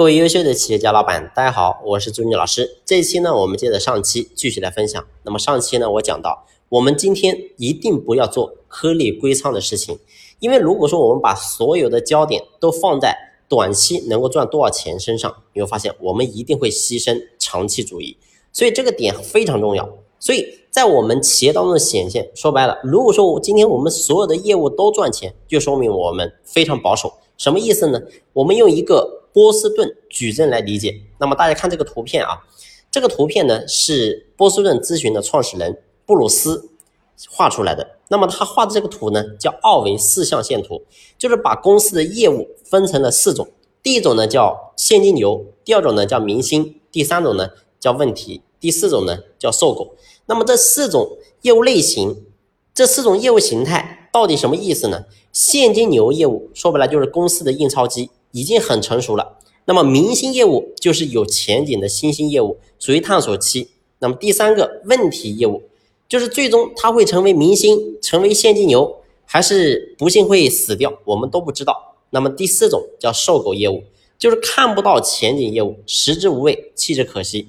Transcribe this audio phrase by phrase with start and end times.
[0.00, 2.78] 各位优秀的企业家老板，大家好，我是朱妮老师。
[2.86, 5.04] 这一期呢，我们接着上期继续来分享。
[5.24, 9.98] 那么上期呢，我讲到，我们今天一定不要做颗粒归仓的事情，
[10.38, 13.14] 因为如果说我们把所有的焦点都放在
[13.46, 18.16] 短期能够赚多少钱身上，你会发现我们一定会牺牲长期主义。
[18.54, 19.86] 所以这个点非常重要。
[20.18, 27.12] 所以在我们企业当中的显现，说白了，如果说我今天我们所有的业务都赚钱，就说明我们非常保守。
[27.36, 28.00] 什么意思呢？
[28.32, 29.18] 我们用一个。
[29.32, 32.44] 波士顿矩阵来理解，那么大家看这个图片啊，
[32.90, 36.70] 这个图片呢是波士顿咨询的创始人布鲁斯
[37.28, 37.98] 画出来的。
[38.08, 40.82] 那么他画的这个图呢叫二维四象限图，
[41.16, 43.48] 就是把公司的业务分成了四种。
[43.82, 49.94] 第一种呢叫现金流，第二种呢叫明星，第三种呢叫问题，第四种呢叫瘦狗。
[50.26, 52.24] 那么这四种业务类型，
[52.74, 55.04] 这四种业务形态到底什么意思呢？
[55.32, 58.10] 现金流业务说白了就是公司的印钞机。
[58.32, 59.38] 已经很成熟了。
[59.66, 63.68] 那么明星业务就是有前景的新兴业务，属于探索期。
[64.00, 65.62] 那么第三个问题业务，
[66.08, 71.96] 就是最终它会成为明星，成为现金流，还是不幸会死掉，我们都不知道。
[72.10, 73.84] 那么第四种叫瘦狗业务，
[74.18, 77.46] 就是看不到前景业务，食之无味，弃之可惜。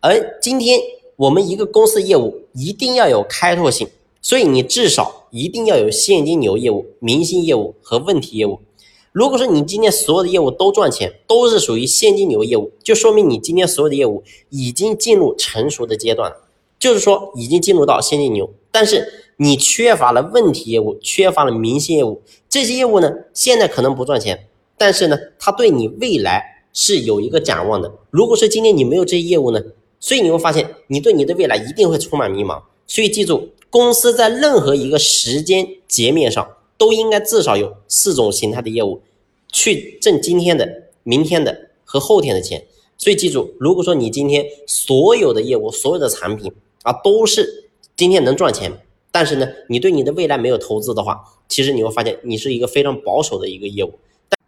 [0.00, 0.78] 而今天
[1.16, 3.88] 我们一个公司业务一定要有开拓性，
[4.20, 8.60] 所以你至少一定要有现金流业务、明星业务和问题业务。
[9.14, 16.38] 如果说你今天所有的业务都赚钱，都是属于现金流业务，就说明你今天所有的业务已经进入成熟的阶段了，
[16.80, 18.52] 就是说已经进入到现金流。
[18.72, 27.94] 但是你缺乏了问题业务，缺乏了明星业务，这些业务呢，现在可能不赚钱，但是呢，它对你未来是有一个展望的。
[28.10, 29.62] 如果说今天你没有这些业务呢，
[30.00, 32.60] 所以你会发现你对你的未来一定会充满迷茫。
[32.88, 36.48] 所以记住，公司在任何一个时间节面上。
[36.76, 39.02] 都应该至少有四种形态的业务，
[39.52, 42.66] 去挣今天的、明天的和后天的钱。
[42.96, 46.52] 所以记住，如果说你今天所有的业务、所有的产品
[46.82, 48.72] 啊都是今天能赚钱，
[49.10, 53.94] 但是呢，你对你的未来没有投资的话，其实你会发现你是一个非常保守的一个业务。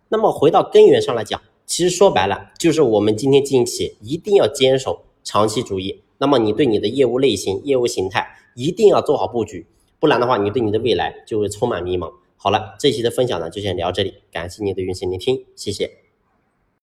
[0.08, 6.00] 那么回到根源上来讲，其实说白了就是我们今天经营企业一定要坚守长期主义。
[6.18, 9.66] 那么你对你的业务类型、业务形态一定要做好布局。
[9.98, 12.12] 不然的话，你对你的未来就会充满迷茫。
[12.36, 16.05] 好了，这期的分享呢就先聊这里，感谢你的用心聆听，谢谢。